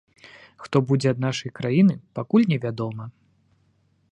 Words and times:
Хто 0.63 0.81
будзе 0.91 1.07
ад 1.13 1.19
нашай 1.25 1.53
краіны, 1.59 1.93
пакуль 2.19 2.49
не 2.55 2.59
вядома. 2.65 3.03